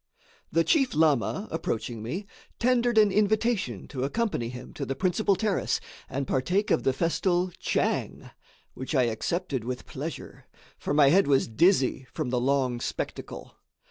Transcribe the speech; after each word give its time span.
The 0.51 0.63
chief 0.63 0.95
lama, 0.95 1.47
approaching 1.51 2.01
me, 2.01 2.25
tendered 2.57 2.97
an 2.97 3.11
invitation 3.11 3.87
to 3.89 4.03
accompany 4.03 4.49
him 4.49 4.73
to 4.73 4.83
the 4.83 4.95
principal 4.95 5.35
terrace 5.35 5.79
and 6.09 6.25
partake 6.27 6.71
of 6.71 6.81
the 6.81 6.91
festal 6.91 7.51
"tchang"; 7.61 8.31
which 8.73 8.95
I 8.95 9.03
accepted 9.03 9.63
with 9.63 9.85
pleasure, 9.85 10.47
for 10.79 10.95
my 10.95 11.09
head 11.09 11.27
was 11.27 11.47
dizzy 11.47 12.07
from 12.13 12.31
the 12.31 12.41
long 12.41 12.79
spectacle. 12.81 13.55